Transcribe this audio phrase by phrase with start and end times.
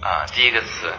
[0.00, 0.92] 啊，第一个词。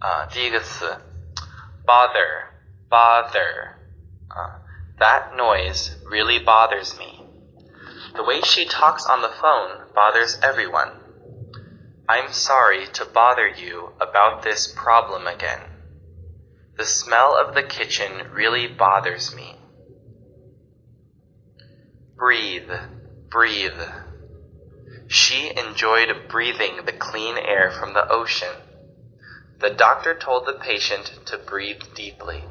[0.00, 0.96] 啊，第一个词，
[1.86, 3.74] bother，bother，
[4.28, 4.62] 啊，
[4.98, 7.26] that noise really bothers me.
[8.14, 10.92] The way she talks on the phone bothers everyone.
[12.06, 15.60] I'm sorry to bother you about this problem again.
[16.76, 19.58] The smell of the kitchen really bothers me.
[22.17, 22.71] Breathe,
[23.29, 23.81] breathe.
[25.07, 28.55] She enjoyed breathing the clean air from the ocean.
[29.59, 32.45] The doctor told the patient to breathe deeply.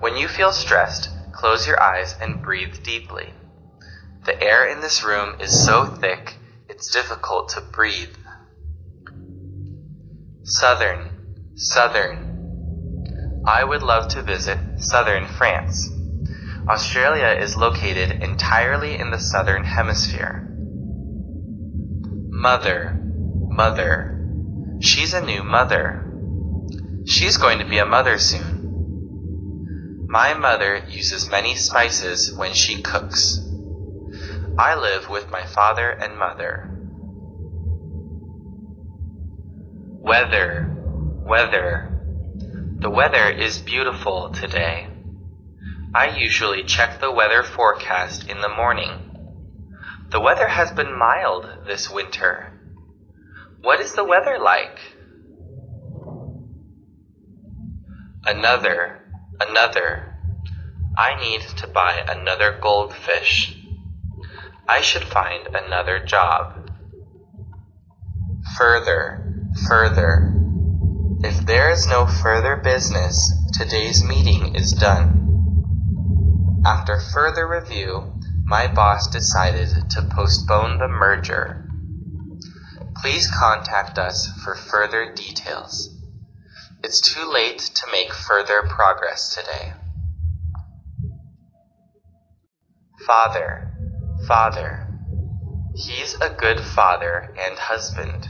[0.00, 3.32] When you feel stressed, close your eyes and breathe deeply.
[4.26, 6.36] The air in this room is so thick,
[6.68, 8.14] it's difficult to breathe.
[10.42, 13.42] Southern, southern.
[13.46, 15.99] I would love to visit southern France.
[16.70, 20.46] Australia is located entirely in the southern hemisphere.
[22.30, 24.24] Mother, mother.
[24.78, 26.08] She's a new mother.
[27.06, 30.06] She's going to be a mother soon.
[30.08, 33.40] My mother uses many spices when she cooks.
[34.56, 36.70] I live with my father and mother.
[39.98, 40.70] Weather,
[41.26, 42.00] weather.
[42.78, 44.89] The weather is beautiful today.
[45.92, 49.10] I usually check the weather forecast in the morning.
[50.10, 52.52] The weather has been mild this winter.
[53.60, 54.78] What is the weather like?
[58.24, 59.02] Another,
[59.40, 60.14] another.
[60.96, 63.56] I need to buy another goldfish.
[64.68, 66.70] I should find another job.
[68.56, 69.34] Further,
[69.66, 70.34] further.
[71.24, 75.29] If there is no further business, today's meeting is done.
[76.64, 78.12] After further review,
[78.44, 81.66] my boss decided to postpone the merger.
[83.00, 85.88] Please contact us for further details.
[86.84, 89.72] It's too late to make further progress today.
[93.06, 93.72] Father,
[94.28, 94.86] father.
[95.74, 98.28] He's a good father and husband.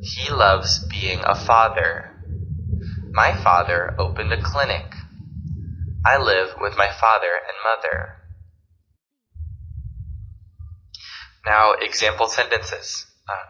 [0.00, 2.16] He loves being a father.
[3.10, 4.94] My father opened a clinic.
[6.04, 8.16] I live with my father and mother.
[11.44, 13.06] Now, example sentences.
[13.28, 13.48] Um,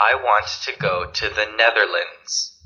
[0.00, 2.58] I want to go to the Netherlands.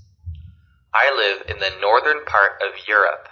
[0.95, 3.29] I live in the northern part of Europe.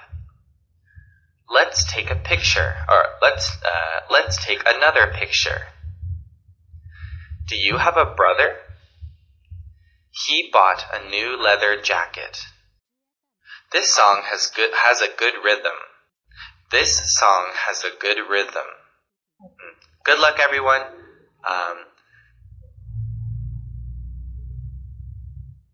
[1.50, 5.62] Let's take a picture, or let's uh, let's take another picture.
[7.47, 8.56] Do you have a brother?
[10.27, 12.38] He bought a new leather jacket.
[13.70, 15.76] This song has good has a good rhythm.
[16.70, 18.64] This song has a good rhythm.
[20.04, 20.82] Good luck, everyone.
[21.46, 21.84] Um,